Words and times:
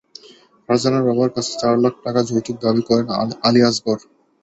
ফারজানার 0.69 1.03
বাবার 1.07 1.29
কাছে 1.35 1.51
চার 1.61 1.75
লাখ 1.83 1.93
টাকা 2.05 2.19
যৌতুক 2.27 2.55
দাবি 2.63 2.81
করেন 2.89 3.07
আলী 3.47 3.61
আজগর। 3.69 3.97